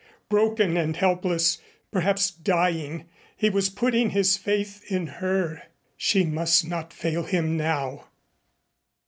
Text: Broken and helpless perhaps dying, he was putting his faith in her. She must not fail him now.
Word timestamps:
Broken 0.29 0.77
and 0.77 0.95
helpless 0.95 1.59
perhaps 1.91 2.31
dying, 2.31 3.05
he 3.37 3.51
was 3.51 3.69
putting 3.69 4.09
his 4.09 4.35
faith 4.35 4.83
in 4.91 5.05
her. 5.05 5.61
She 5.95 6.25
must 6.25 6.67
not 6.67 6.91
fail 6.91 7.21
him 7.21 7.55
now. 7.55 8.05